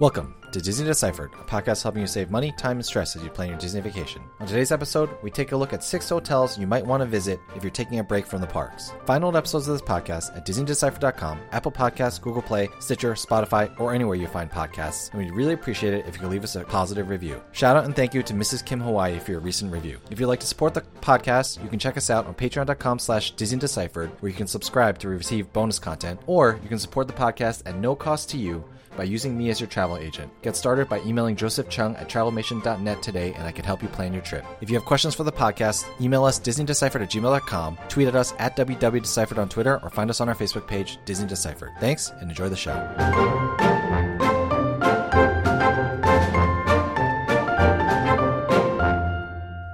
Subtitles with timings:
[0.00, 3.30] Welcome to Disney Deciphered, a podcast helping you save money, time, and stress as you
[3.30, 4.22] plan your Disney vacation.
[4.40, 7.40] On today's episode, we take a look at six hotels you might want to visit
[7.54, 8.92] if you're taking a break from the parks.
[9.06, 13.94] Find old episodes of this podcast at DisneyDeciphered.com, Apple Podcasts, Google Play, Stitcher, Spotify, or
[13.94, 16.64] anywhere you find podcasts, and we'd really appreciate it if you could leave us a
[16.64, 17.42] positive review.
[17.52, 18.64] Shout out and thank you to Mrs.
[18.64, 19.98] Kim Hawaii for your recent review.
[20.10, 23.34] If you'd like to support the podcast, you can check us out on patreon.com slash
[23.34, 27.62] DisneyDeciphered, where you can subscribe to receive bonus content, or you can support the podcast
[27.66, 28.64] at no cost to you
[28.96, 30.30] by using me as your travel agent.
[30.40, 34.12] Get started by emailing Joseph Chung at travelmation.net today, and I can help you plan
[34.12, 34.44] your trip.
[34.60, 38.32] If you have questions for the podcast, email us disneydeciphered at gmail.com, tweet at us
[38.38, 41.72] at www.deciphered on Twitter, or find us on our Facebook page, Disney Deciphered.
[41.80, 42.74] Thanks, and enjoy the show.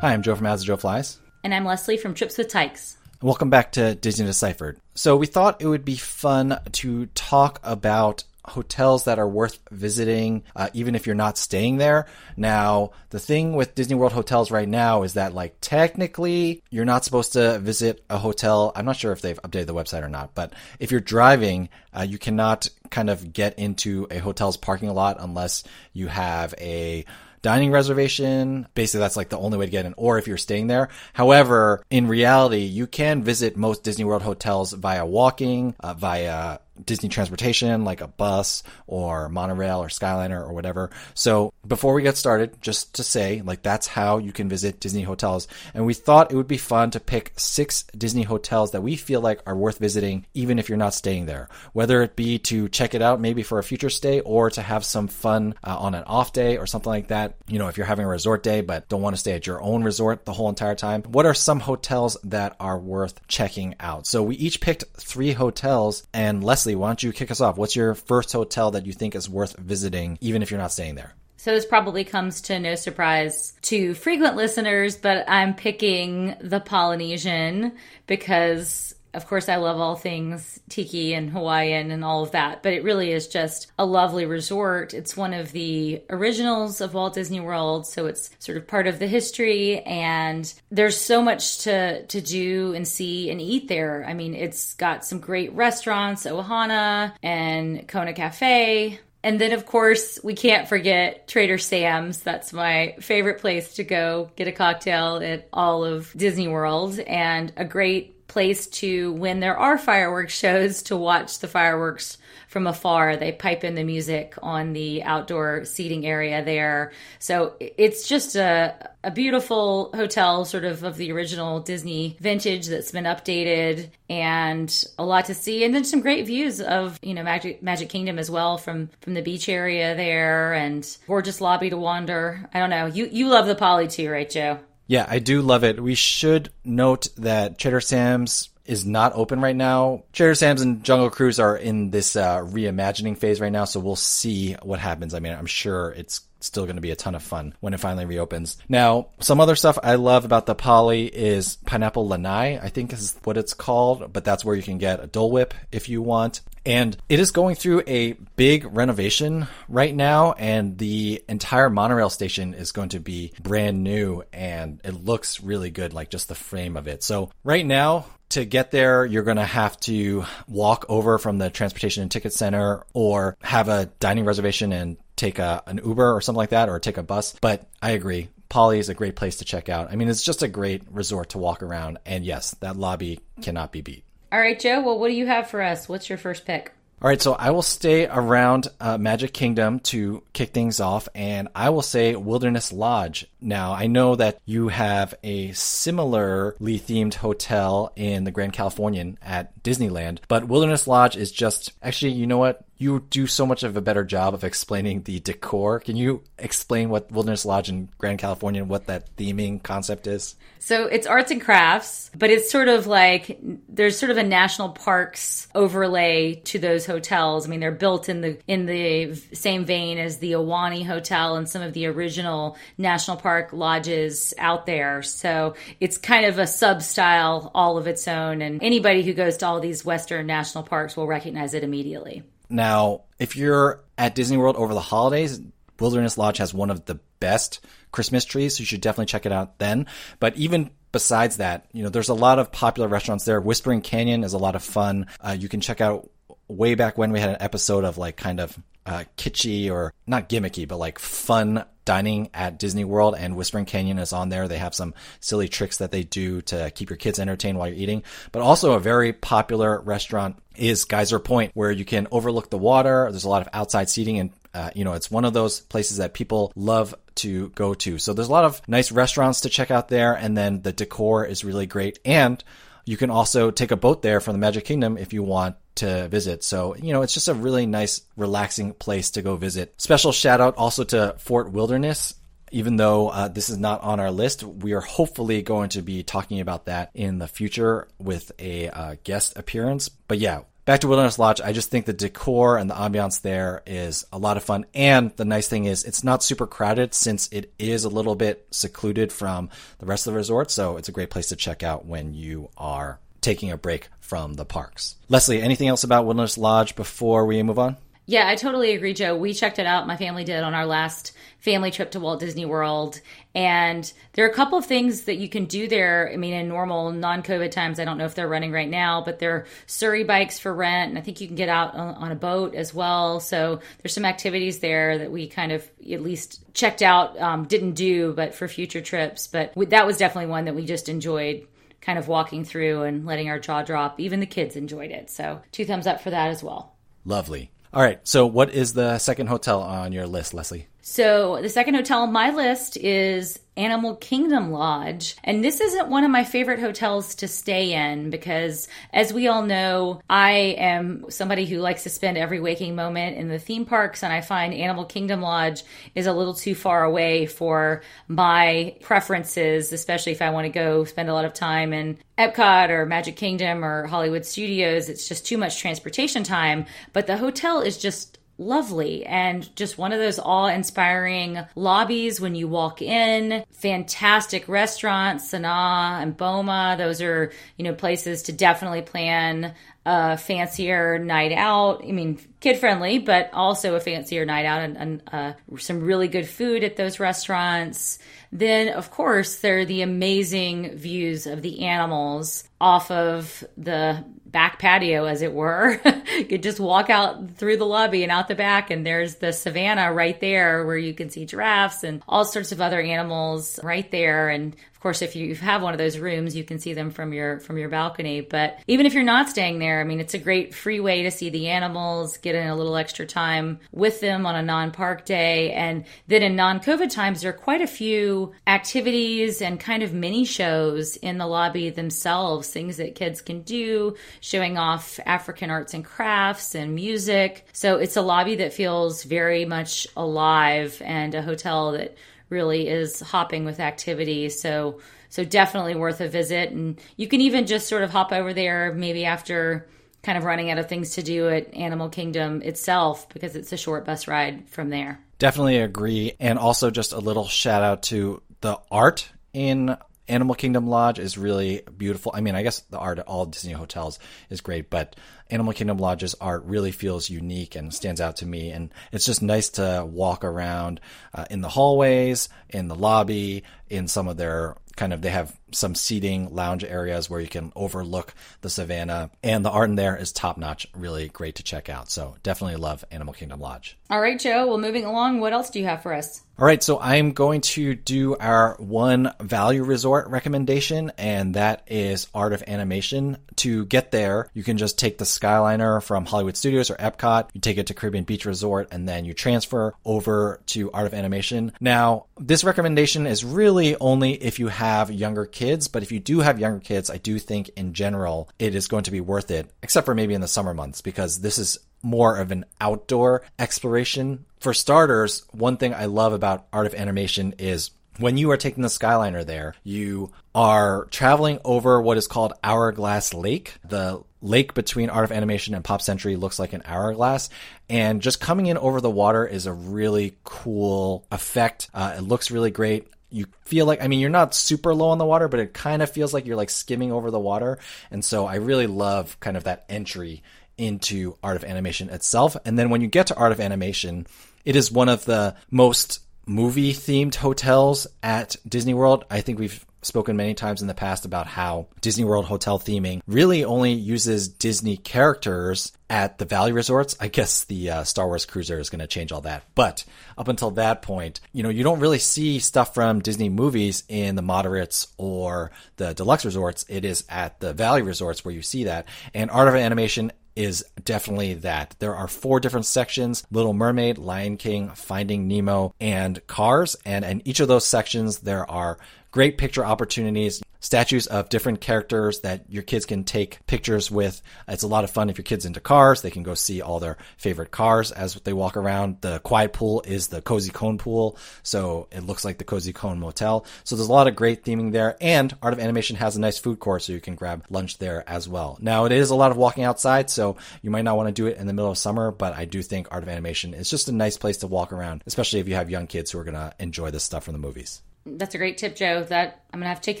[0.02, 1.20] Hi, I'm Joe from As Joe Flies.
[1.42, 2.98] And I'm Leslie from Trips with Tykes.
[3.22, 4.78] Welcome back to Disney Deciphered.
[4.94, 10.44] So, we thought it would be fun to talk about hotels that are worth visiting,
[10.54, 12.06] uh, even if you're not staying there.
[12.36, 17.04] Now, the thing with Disney World hotels right now is that, like, technically, you're not
[17.04, 18.72] supposed to visit a hotel.
[18.74, 22.02] I'm not sure if they've updated the website or not, but if you're driving, uh,
[22.02, 27.04] you cannot kind of get into a hotel's parking lot unless you have a
[27.42, 28.66] dining reservation.
[28.74, 30.88] Basically, that's like the only way to get in, or if you're staying there.
[31.12, 37.08] However, in reality, you can visit most Disney World hotels via walking, uh, via Disney
[37.08, 40.90] transportation like a bus or monorail or Skyliner or whatever.
[41.14, 45.02] So before we get started, just to say, like that's how you can visit Disney
[45.02, 45.48] hotels.
[45.74, 49.20] And we thought it would be fun to pick six Disney hotels that we feel
[49.20, 51.48] like are worth visiting, even if you're not staying there.
[51.72, 54.84] Whether it be to check it out maybe for a future stay or to have
[54.84, 57.36] some fun uh, on an off day or something like that.
[57.48, 59.62] You know, if you're having a resort day but don't want to stay at your
[59.62, 64.06] own resort the whole entire time, what are some hotels that are worth checking out?
[64.06, 67.56] So we each picked three hotels and Leslie, why don't you kick us off?
[67.56, 70.94] What's your first hotel that you think is worth visiting, even if you're not staying
[70.94, 71.14] there?
[71.36, 77.72] So this probably comes to no surprise to frequent listeners, but I'm picking the Polynesian
[78.06, 82.72] because of course I love all things tiki and Hawaiian and all of that, but
[82.72, 84.94] it really is just a lovely resort.
[84.94, 88.98] It's one of the originals of Walt Disney World, so it's sort of part of
[88.98, 94.04] the history and there's so much to to do and see and eat there.
[94.06, 100.18] I mean, it's got some great restaurants, Ohana and Kona Cafe, and then, of course,
[100.24, 102.20] we can't forget Trader Sam's.
[102.22, 107.52] That's my favorite place to go get a cocktail at all of Disney World and
[107.56, 113.16] a great place to, when there are fireworks shows, to watch the fireworks from afar.
[113.16, 116.92] They pipe in the music on the outdoor seating area there.
[117.18, 122.92] So it's just a, a beautiful hotel, sort of of the original Disney vintage that's
[122.92, 125.64] been updated and a lot to see.
[125.64, 129.14] And then some great views of, you know, Magic, Magic Kingdom as well from, from
[129.14, 132.48] the beach area there and gorgeous lobby to wander.
[132.54, 132.86] I don't know.
[132.86, 134.60] You, you love the Poly too, right, Joe?
[134.90, 135.80] Yeah, I do love it.
[135.80, 140.02] We should note that Trader Sam's is not open right now.
[140.12, 143.94] Trader Sam's and Jungle Cruise are in this uh, reimagining phase right now, so we'll
[143.94, 145.14] see what happens.
[145.14, 147.80] I mean, I'm sure it's still going to be a ton of fun when it
[147.80, 148.56] finally reopens.
[148.68, 153.16] Now, some other stuff I love about the Poly is Pineapple Lanai, I think is
[153.24, 156.40] what it's called, but that's where you can get a Dole Whip if you want.
[156.66, 162.52] And it is going through a big renovation right now, and the entire monorail station
[162.52, 166.76] is going to be brand new, and it looks really good, like just the frame
[166.76, 167.02] of it.
[167.02, 171.50] So, right now, to get there, you're going to have to walk over from the
[171.50, 176.20] transportation and ticket center or have a dining reservation and take a, an Uber or
[176.20, 177.34] something like that or take a bus.
[177.40, 178.28] But I agree.
[178.48, 179.92] Poly is a great place to check out.
[179.92, 181.98] I mean, it's just a great resort to walk around.
[182.04, 184.04] And yes, that lobby cannot be beat.
[184.32, 184.80] All right, Joe.
[184.80, 185.88] Well, what do you have for us?
[185.88, 186.72] What's your first pick?
[187.02, 191.48] All right, so I will stay around uh, Magic Kingdom to kick things off, and
[191.54, 193.26] I will say Wilderness Lodge.
[193.40, 199.62] Now, I know that you have a similarly themed hotel in the Grand Californian at
[199.62, 202.66] Disneyland, but Wilderness Lodge is just actually, you know what?
[202.80, 205.80] You do so much of a better job of explaining the decor.
[205.80, 210.34] Can you explain what Wilderness Lodge in Grand Californian, what that theming concept is?
[210.60, 213.38] So it's arts and crafts, but it's sort of like
[213.68, 217.46] there's sort of a national parks overlay to those hotels.
[217.46, 221.46] I mean, they're built in the in the same vein as the Ahwahnee Hotel and
[221.46, 225.02] some of the original national park lodges out there.
[225.02, 229.36] So it's kind of a sub style all of its own, and anybody who goes
[229.36, 232.22] to all these Western national parks will recognize it immediately.
[232.50, 235.40] Now, if you're at Disney World over the holidays,
[235.78, 237.60] Wilderness Lodge has one of the best
[237.92, 239.86] Christmas trees, so you should definitely check it out then.
[240.18, 243.40] But even besides that, you know, there's a lot of popular restaurants there.
[243.40, 245.06] Whispering Canyon is a lot of fun.
[245.20, 246.10] Uh, you can check out
[246.48, 250.28] way back when we had an episode of like kind of uh, kitschy or not
[250.28, 254.46] gimmicky, but like fun dining at Disney World and Whispering Canyon is on there.
[254.46, 257.76] They have some silly tricks that they do to keep your kids entertained while you're
[257.76, 258.04] eating.
[258.32, 263.08] But also a very popular restaurant is Geyser Point where you can overlook the water.
[263.10, 265.98] There's a lot of outside seating and uh, you know, it's one of those places
[265.98, 267.98] that people love to go to.
[267.98, 270.14] So there's a lot of nice restaurants to check out there.
[270.14, 271.98] And then the decor is really great.
[272.04, 272.42] And
[272.84, 276.08] you can also take a boat there from the Magic Kingdom if you want to
[276.08, 276.42] visit.
[276.44, 279.74] So, you know, it's just a really nice, relaxing place to go visit.
[279.80, 282.14] Special shout out also to Fort Wilderness.
[282.52, 286.02] Even though uh, this is not on our list, we are hopefully going to be
[286.02, 289.88] talking about that in the future with a uh, guest appearance.
[289.88, 293.62] But yeah, back to Wilderness Lodge, I just think the decor and the ambiance there
[293.66, 294.66] is a lot of fun.
[294.74, 298.48] And the nice thing is it's not super crowded since it is a little bit
[298.50, 299.48] secluded from
[299.78, 300.50] the rest of the resort.
[300.50, 304.34] So it's a great place to check out when you are taking a break from
[304.34, 304.96] the parks.
[305.08, 307.76] Leslie, anything else about Wilderness Lodge before we move on?
[308.10, 309.16] Yeah, I totally agree, Joe.
[309.16, 309.86] We checked it out.
[309.86, 313.00] My family did on our last family trip to Walt Disney World.
[313.36, 316.10] And there are a couple of things that you can do there.
[316.12, 319.00] I mean, in normal non COVID times, I don't know if they're running right now,
[319.00, 320.88] but there are Surrey bikes for rent.
[320.88, 323.20] And I think you can get out on, on a boat as well.
[323.20, 327.74] So there's some activities there that we kind of at least checked out, um, didn't
[327.74, 329.28] do, but for future trips.
[329.28, 331.46] But that was definitely one that we just enjoyed
[331.80, 333.98] kind of walking through and letting our jaw drop.
[334.00, 335.10] Even the kids enjoyed it.
[335.10, 336.74] So two thumbs up for that as well.
[337.04, 337.50] Lovely.
[337.72, 338.00] All right.
[338.06, 340.66] So, what is the second hotel on your list, Leslie?
[340.82, 345.16] So, the second hotel on my list is Animal Kingdom Lodge.
[345.22, 349.42] And this isn't one of my favorite hotels to stay in because, as we all
[349.42, 354.02] know, I am somebody who likes to spend every waking moment in the theme parks.
[354.02, 355.62] And I find Animal Kingdom Lodge
[355.94, 360.84] is a little too far away for my preferences, especially if I want to go
[360.84, 364.88] spend a lot of time in Epcot or Magic Kingdom or Hollywood Studios.
[364.88, 366.64] It's just too much transportation time.
[366.94, 372.34] But the hotel is just lovely and just one of those awe inspiring lobbies when
[372.34, 373.44] you walk in.
[373.52, 376.74] Fantastic restaurants, Sanaa and Boma.
[376.78, 379.54] Those are, you know, places to definitely plan
[379.86, 381.84] a fancier night out.
[381.84, 386.08] I mean, kid friendly, but also a fancier night out and, and uh, some really
[386.08, 387.98] good food at those restaurants.
[388.32, 394.58] Then, of course, there are the amazing views of the animals off of the back
[394.58, 395.80] patio, as it were.
[396.16, 399.32] you could just walk out through the lobby and out the back, and there's the
[399.32, 403.90] savannah right there where you can see giraffes and all sorts of other animals right
[403.90, 404.28] there.
[404.28, 407.12] And of course, if you have one of those rooms, you can see them from
[407.12, 408.22] your from your balcony.
[408.22, 411.10] But even if you're not staying there, I mean, it's a great free way to
[411.10, 415.52] see the animals, get in a little extra time with them on a non-park day,
[415.52, 420.24] and then in non-COVID times, there are quite a few activities and kind of mini
[420.24, 425.84] shows in the lobby themselves, things that kids can do, showing off African arts and
[425.84, 427.46] crafts and music.
[427.52, 431.98] So it's a lobby that feels very much alive and a hotel that
[432.30, 434.28] really is hopping with activity.
[434.28, 438.32] So so definitely worth a visit and you can even just sort of hop over
[438.32, 439.68] there maybe after
[440.02, 443.56] kind of running out of things to do at Animal Kingdom itself because it's a
[443.56, 445.00] short bus ride from there.
[445.18, 449.76] Definitely agree and also just a little shout out to the art in
[450.10, 452.12] Animal Kingdom Lodge is really beautiful.
[452.14, 453.98] I mean, I guess the art at all Disney hotels
[454.28, 454.96] is great, but
[455.30, 458.50] Animal Kingdom Lodge's art really feels unique and stands out to me.
[458.50, 460.80] And it's just nice to walk around
[461.14, 465.38] uh, in the hallways, in the lobby, in some of their kind of they have
[465.52, 469.96] some seating lounge areas where you can overlook the savannah and the art in there
[469.96, 474.00] is top notch really great to check out so definitely love animal kingdom lodge all
[474.00, 476.80] right joe well moving along what else do you have for us all right so
[476.80, 483.18] i'm going to do our one value resort recommendation and that is art of animation.
[483.36, 487.40] To get there you can just take the skyliner from hollywood studios or epcot you
[487.40, 491.52] take it to caribbean beach resort and then you transfer over to art of animation.
[491.60, 496.20] Now this recommendation is really only if you have younger kids, but if you do
[496.20, 499.50] have younger kids, I do think in general it is going to be worth it,
[499.62, 504.24] except for maybe in the summer months, because this is more of an outdoor exploration.
[504.40, 508.62] For starters, one thing I love about Art of Animation is when you are taking
[508.62, 513.54] the Skyliner there, you are traveling over what is called Hourglass Lake.
[513.64, 517.28] The lake between Art of Animation and Pop Century looks like an hourglass.
[517.68, 521.68] And just coming in over the water is a really cool effect.
[521.74, 524.98] Uh, it looks really great you feel like I mean you're not super low on
[524.98, 527.58] the water, but it kind of feels like you're like skimming over the water.
[527.90, 530.22] And so I really love kind of that entry
[530.60, 532.36] into art of animation itself.
[532.44, 534.06] And then when you get to art of animation,
[534.44, 539.04] it is one of the most movie themed hotels at Disney World.
[539.10, 543.00] I think we've spoken many times in the past about how Disney World hotel theming
[543.06, 546.96] really only uses Disney characters at the value resorts.
[547.00, 549.44] I guess the uh, Star Wars Cruiser is going to change all that.
[549.54, 549.84] But
[550.16, 554.14] up until that point, you know, you don't really see stuff from Disney movies in
[554.16, 556.64] the moderates or the deluxe resorts.
[556.68, 558.86] It is at the value resorts where you see that.
[559.14, 561.76] And Art of Animation is definitely that.
[561.78, 566.76] There are four different sections Little Mermaid, Lion King, Finding Nemo, and Cars.
[566.84, 568.78] And in each of those sections, there are
[569.10, 574.22] great picture opportunities, statues of different characters that your kids can take pictures with.
[574.46, 576.02] It's a lot of fun if your kids into cars.
[576.02, 579.00] They can go see all their favorite cars as they walk around.
[579.00, 583.00] The quiet pool is the cozy cone pool, so it looks like the cozy cone
[583.00, 583.46] motel.
[583.64, 586.38] So there's a lot of great theming there, and Art of Animation has a nice
[586.38, 588.58] food court, so you can grab lunch there as well.
[588.60, 591.26] Now it is a lot of walking outside, so you might not want to do
[591.26, 593.88] it in the middle of summer, but I do think Art of Animation is just
[593.88, 596.34] a nice place to walk around, especially if you have young kids who are going
[596.34, 599.04] to enjoy this stuff from the movies that's a great tip, Joe.
[599.04, 600.00] That I'm gonna have to take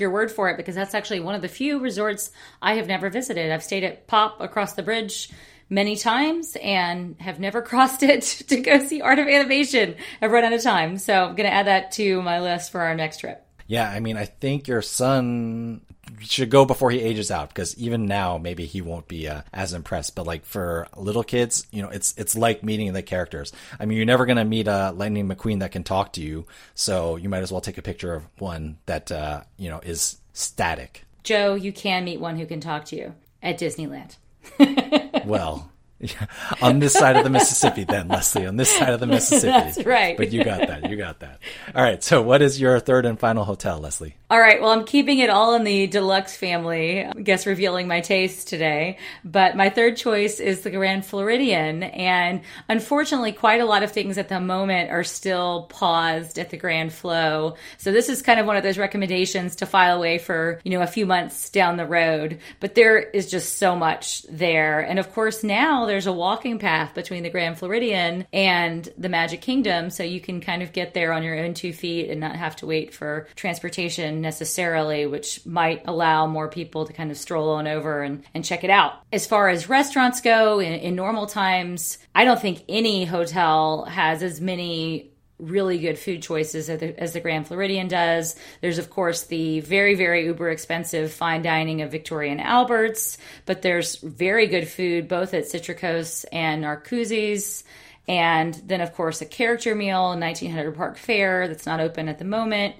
[0.00, 2.30] your word for it because that's actually one of the few resorts
[2.60, 3.52] I have never visited.
[3.52, 5.30] I've stayed at Pop across the bridge
[5.68, 9.96] many times and have never crossed it to go see Art of Animation.
[10.20, 12.94] I've run out of time, so I'm gonna add that to my list for our
[12.94, 13.46] next trip.
[13.66, 15.82] Yeah, I mean, I think your son
[16.20, 19.72] should go before he ages out because even now maybe he won't be uh, as
[19.72, 20.14] impressed.
[20.14, 23.52] But like for little kids, you know, it's it's like meeting the characters.
[23.78, 27.16] I mean, you're never gonna meet a Lightning McQueen that can talk to you, so
[27.16, 31.04] you might as well take a picture of one that uh, you know is static.
[31.22, 34.16] Joe, you can meet one who can talk to you at Disneyland.
[35.26, 35.70] well,
[36.62, 39.52] on this side of the Mississippi, then Leslie, on this side of the Mississippi.
[39.52, 40.16] That's right.
[40.16, 40.88] But you got that.
[40.88, 41.40] You got that.
[41.74, 42.02] All right.
[42.02, 44.16] So, what is your third and final hotel, Leslie?
[44.30, 44.62] All right.
[44.62, 47.04] Well, I'm keeping it all in the deluxe family.
[47.04, 48.96] I guess revealing my taste today.
[49.24, 51.82] But my third choice is the Grand Floridian.
[51.82, 56.56] And unfortunately, quite a lot of things at the moment are still paused at the
[56.56, 57.56] Grand Flo.
[57.78, 60.82] So this is kind of one of those recommendations to file away for, you know,
[60.82, 62.38] a few months down the road.
[62.60, 64.78] But there is just so much there.
[64.78, 69.40] And of course, now there's a walking path between the Grand Floridian and the Magic
[69.40, 69.90] Kingdom.
[69.90, 72.54] So you can kind of get there on your own two feet and not have
[72.56, 77.66] to wait for transportation necessarily, which might allow more people to kind of stroll on
[77.66, 78.94] over and, and check it out.
[79.12, 84.22] As far as restaurants go, in, in normal times, I don't think any hotel has
[84.22, 85.10] as many
[85.40, 88.36] really good food choices as the, as the, Grand Floridian does.
[88.60, 93.62] There's, of course, the very, very uber expensive fine dining of Victoria and Albert's, but
[93.62, 97.64] there's very good food both at Citricos and Narcoossee's.
[98.08, 102.24] And then, of course, a character meal, 1900 Park Fare that's not open at the
[102.24, 102.76] moment.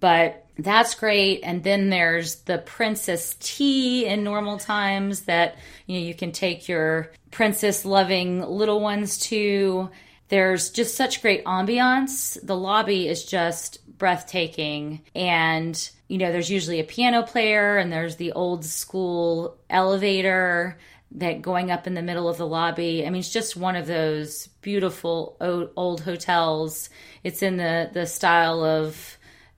[0.00, 1.40] But that's great.
[1.42, 5.56] And then there's the princess tea in normal times that
[5.86, 9.90] you know you can take your princess loving little ones to.
[10.28, 12.38] There's just such great ambiance.
[12.44, 18.16] The lobby is just breathtaking and you know there's usually a piano player and there's
[18.16, 20.76] the old school elevator
[21.12, 23.06] that going up in the middle of the lobby.
[23.06, 25.36] I mean, it's just one of those beautiful
[25.76, 26.90] old hotels.
[27.22, 29.16] It's in the the style of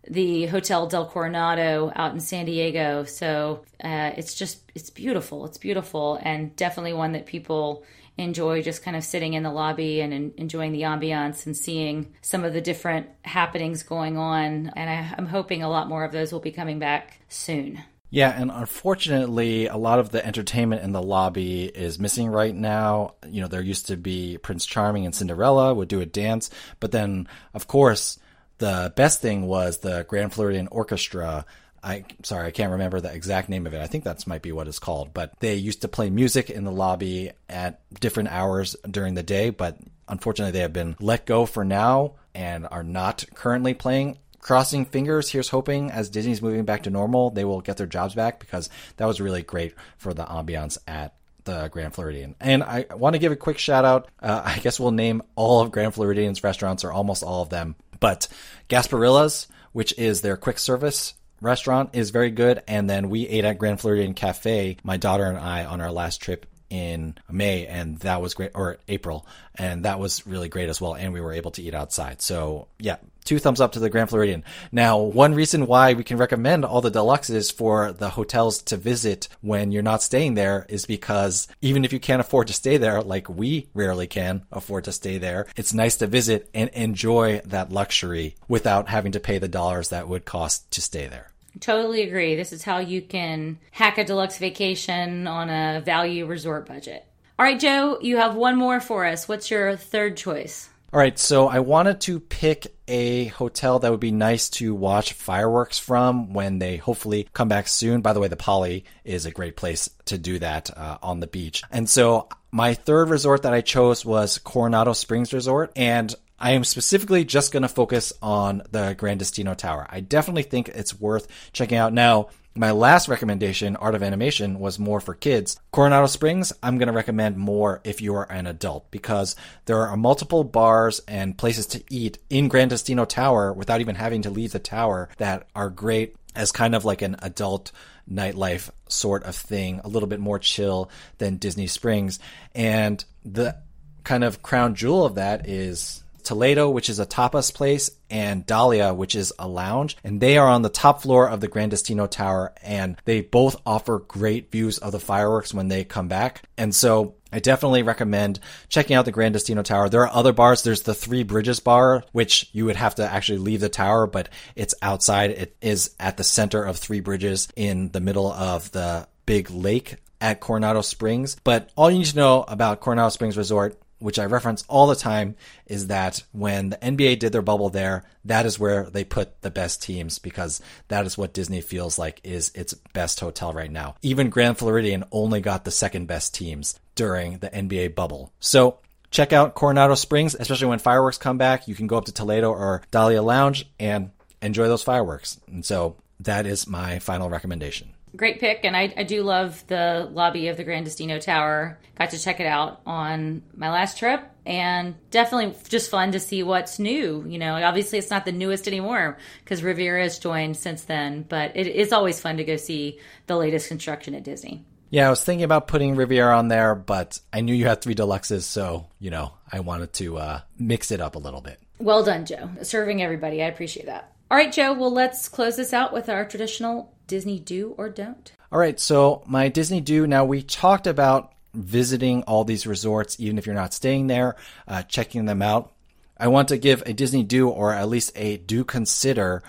[0.08, 3.04] the Hotel Del Coronado out in San Diego.
[3.04, 5.46] So uh, it's just it's beautiful.
[5.46, 7.84] It's beautiful and definitely one that people
[8.18, 12.14] enjoy just kind of sitting in the lobby and in, enjoying the ambiance and seeing
[12.22, 14.72] some of the different happenings going on.
[14.74, 17.82] And I, I'm hoping a lot more of those will be coming back soon.
[18.08, 23.14] Yeah, and unfortunately, a lot of the entertainment in the lobby is missing right now.
[23.28, 26.48] You know, there used to be Prince Charming and Cinderella would do a dance,
[26.78, 28.18] but then, of course,
[28.58, 31.44] the best thing was the Grand Floridian Orchestra.
[31.82, 33.80] I sorry, I can't remember the exact name of it.
[33.80, 35.14] I think that's might be what it's called.
[35.14, 39.50] But they used to play music in the lobby at different hours during the day.
[39.50, 44.18] But unfortunately, they have been let go for now and are not currently playing.
[44.40, 48.14] Crossing fingers, here's hoping as Disney's moving back to normal, they will get their jobs
[48.14, 51.14] back because that was really great for the ambiance at
[51.46, 52.36] the Grand Floridian.
[52.40, 54.08] And I want to give a quick shout out.
[54.20, 57.74] Uh, I guess we'll name all of Grand Floridian's restaurants or almost all of them
[58.00, 58.28] but
[58.68, 62.62] Gasparilla's, which is their quick service restaurant, is very good.
[62.66, 66.20] And then we ate at Grand Floridian Cafe, my daughter and I, on our last
[66.20, 70.80] trip in May, and that was great, or April, and that was really great as
[70.80, 70.94] well.
[70.94, 72.22] And we were able to eat outside.
[72.22, 74.44] So yeah, two thumbs up to the Grand Floridian.
[74.72, 79.28] Now, one reason why we can recommend all the deluxes for the hotels to visit
[79.42, 83.02] when you're not staying there is because even if you can't afford to stay there,
[83.02, 87.72] like we rarely can afford to stay there, it's nice to visit and enjoy that
[87.72, 91.30] luxury without having to pay the dollars that would cost to stay there.
[91.60, 92.36] Totally agree.
[92.36, 97.06] This is how you can hack a deluxe vacation on a value resort budget.
[97.38, 99.28] All right, Joe, you have one more for us.
[99.28, 100.68] What's your third choice?
[100.92, 105.12] All right, so I wanted to pick a hotel that would be nice to watch
[105.14, 108.00] fireworks from when they hopefully come back soon.
[108.00, 111.26] By the way, the Poly is a great place to do that uh, on the
[111.26, 111.62] beach.
[111.70, 115.72] And so my third resort that I chose was Coronado Springs Resort.
[115.76, 119.86] And I am specifically just going to focus on the Gran Destino Tower.
[119.88, 121.92] I definitely think it's worth checking out.
[121.92, 125.58] Now, my last recommendation, Art of Animation, was more for kids.
[125.72, 129.96] Coronado Springs, I'm going to recommend more if you are an adult because there are
[129.96, 134.52] multiple bars and places to eat in Gran Destino Tower without even having to leave
[134.52, 137.72] the tower that are great as kind of like an adult
[138.10, 142.18] nightlife sort of thing, a little bit more chill than Disney Springs.
[142.54, 143.56] And the
[144.04, 148.92] kind of crown jewel of that is Toledo, which is a tapas place, and Dahlia,
[148.92, 149.96] which is a lounge.
[150.04, 153.56] And they are on the top floor of the Gran Destino Tower, and they both
[153.64, 156.42] offer great views of the fireworks when they come back.
[156.58, 159.88] And so I definitely recommend checking out the Gran Destino Tower.
[159.88, 160.62] There are other bars.
[160.62, 164.28] There's the Three Bridges bar, which you would have to actually leave the tower, but
[164.54, 165.30] it's outside.
[165.30, 169.96] It is at the center of Three Bridges in the middle of the big lake
[170.20, 171.36] at Coronado Springs.
[171.44, 174.96] But all you need to know about Coronado Springs Resort which I reference all the
[174.96, 175.36] time,
[175.66, 179.50] is that when the NBA did their bubble there, that is where they put the
[179.50, 183.96] best teams because that is what Disney feels like is its best hotel right now.
[184.02, 188.32] Even Grand Floridian only got the second best teams during the NBA bubble.
[188.40, 188.78] So
[189.10, 191.68] check out Coronado Springs, especially when fireworks come back.
[191.68, 194.10] You can go up to Toledo or Dahlia Lounge and
[194.42, 195.40] enjoy those fireworks.
[195.46, 200.08] And so that is my final recommendation great pick, and I, I do love the
[200.12, 201.78] lobby of the Gran Destino Tower.
[201.98, 206.42] Got to check it out on my last trip, and definitely just fun to see
[206.42, 207.24] what's new.
[207.26, 211.56] You know, obviously it's not the newest anymore because Riviera has joined since then, but
[211.56, 214.64] it is always fun to go see the latest construction at Disney.
[214.90, 217.94] Yeah, I was thinking about putting Riviera on there, but I knew you had three
[217.94, 221.60] deluxes, so you know I wanted to uh, mix it up a little bit.
[221.78, 222.50] Well done, Joe.
[222.62, 224.12] Serving everybody, I appreciate that.
[224.30, 224.72] All right, Joe.
[224.72, 228.32] Well, let's close this out with our traditional Disney do or don't.
[228.50, 230.06] All right, so my Disney do.
[230.06, 234.36] Now we talked about visiting all these resorts, even if you're not staying there,
[234.68, 235.72] uh, checking them out.
[236.18, 239.42] I want to give a Disney do or at least a do consider.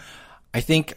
[0.53, 0.95] I think,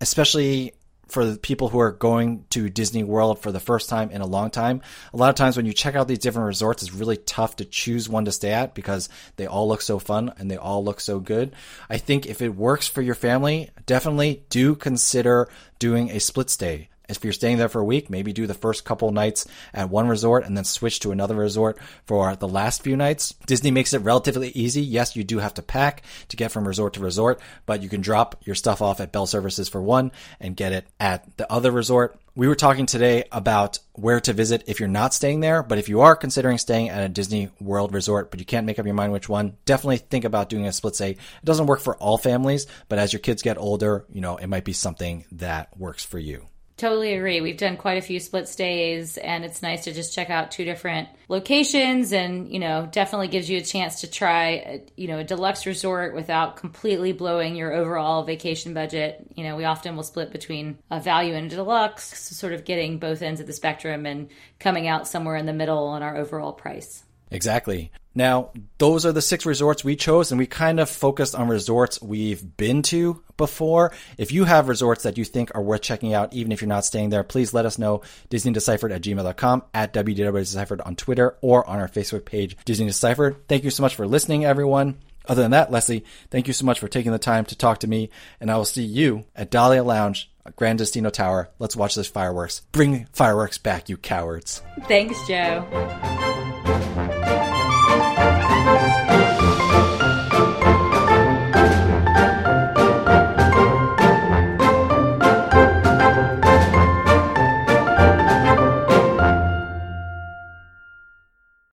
[0.00, 0.74] especially
[1.08, 4.26] for the people who are going to Disney World for the first time in a
[4.26, 4.82] long time.
[5.12, 7.64] A lot of times when you check out these different resorts, it's really tough to
[7.64, 11.00] choose one to stay at because they all look so fun and they all look
[11.00, 11.52] so good.
[11.88, 16.88] I think if it works for your family, definitely do consider doing a split stay.
[17.08, 20.08] If you're staying there for a week, maybe do the first couple nights at one
[20.08, 23.34] resort and then switch to another resort for the last few nights.
[23.46, 24.82] Disney makes it relatively easy.
[24.82, 28.02] Yes, you do have to pack to get from resort to resort, but you can
[28.02, 31.70] drop your stuff off at Bell Services for one and get it at the other
[31.70, 32.18] resort.
[32.34, 35.88] We were talking today about where to visit if you're not staying there, but if
[35.88, 38.94] you are considering staying at a Disney World resort, but you can't make up your
[38.94, 41.10] mind which one, definitely think about doing a split stay.
[41.12, 44.46] It doesn't work for all families, but as your kids get older, you know, it
[44.46, 46.46] might be something that works for you.
[46.78, 47.40] Totally agree.
[47.40, 50.64] We've done quite a few split stays, and it's nice to just check out two
[50.64, 55.18] different locations, and you know, definitely gives you a chance to try, a, you know,
[55.18, 59.26] a deluxe resort without completely blowing your overall vacation budget.
[59.34, 63.00] You know, we often will split between a value and a deluxe, sort of getting
[63.00, 64.28] both ends of the spectrum and
[64.60, 67.02] coming out somewhere in the middle on our overall price.
[67.32, 67.90] Exactly.
[68.18, 72.02] Now, those are the six resorts we chose, and we kind of focused on resorts
[72.02, 73.92] we've been to before.
[74.18, 76.84] If you have resorts that you think are worth checking out, even if you're not
[76.84, 78.02] staying there, please let us know.
[78.28, 83.46] DisneyDeciphered at gmail.com, at WDW on Twitter, or on our Facebook page, Disney Deciphered.
[83.46, 84.98] Thank you so much for listening, everyone.
[85.28, 87.86] Other than that, Leslie, thank you so much for taking the time to talk to
[87.86, 91.50] me, and I will see you at Dahlia Lounge, Gran Destino Tower.
[91.60, 92.62] Let's watch this fireworks.
[92.72, 94.60] Bring fireworks back, you cowards.
[94.88, 95.64] Thanks, Joe.